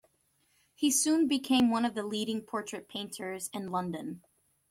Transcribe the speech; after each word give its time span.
He 0.73 0.89
soon 0.89 1.27
became 1.27 1.69
one 1.69 1.85
of 1.85 1.93
the 1.93 2.01
leading 2.01 2.41
portrait 2.41 2.87
painters 2.89 3.51
in 3.53 3.69
London. 3.69 4.23